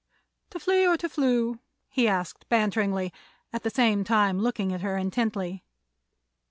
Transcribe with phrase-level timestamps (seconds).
[0.49, 3.13] "To flee or to flew?" he asked, banteringly,
[3.53, 5.63] at the same time looking at her intently.